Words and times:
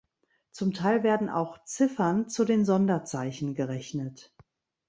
Zum 0.51 0.73
Teil 0.73 1.03
werden 1.03 1.29
auch 1.29 1.63
"Ziffern" 1.63 2.27
zu 2.27 2.43
den 2.43 2.65
Sonderzeichen 2.65 3.53
gerechnet. 3.53 4.33